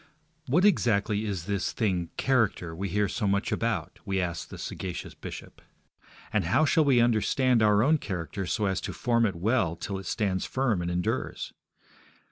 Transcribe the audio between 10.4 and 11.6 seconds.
firm and endures?